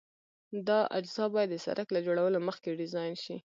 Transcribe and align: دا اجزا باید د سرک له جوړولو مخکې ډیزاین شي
دا 0.67 0.79
اجزا 0.97 1.25
باید 1.33 1.49
د 1.51 1.55
سرک 1.65 1.87
له 1.95 1.99
جوړولو 2.05 2.37
مخکې 2.47 2.77
ډیزاین 2.81 3.13
شي 3.23 3.37